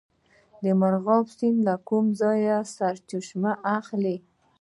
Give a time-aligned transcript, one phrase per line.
[0.79, 2.41] مرغاب سیند له کوم ځای
[2.75, 4.17] سرچینه اخلي؟